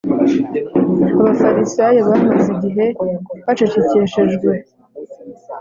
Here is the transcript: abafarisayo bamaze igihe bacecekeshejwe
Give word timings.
abafarisayo 1.19 1.99
bamaze 2.09 2.47
igihe 2.55 2.85
bacecekeshejwe 3.45 4.49